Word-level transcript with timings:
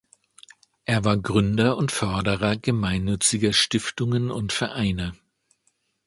Er 0.85 1.05
war 1.05 1.15
Gründer 1.15 1.77
und 1.77 1.91
Förderer 1.91 2.57
gemeinnütziger 2.57 3.53
Stiftungen 3.53 4.31
und 4.31 4.51
Vereine. 4.51 5.13